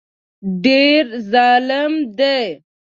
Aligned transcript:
ډېر 0.63 1.05
ظالم 1.31 1.93
دی. 2.17 2.41